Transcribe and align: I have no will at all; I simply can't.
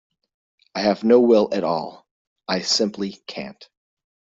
I 0.73 0.79
have 0.81 1.03
no 1.03 1.19
will 1.19 1.53
at 1.53 1.63
all; 1.63 2.07
I 2.47 2.61
simply 2.61 3.21
can't. 3.27 3.69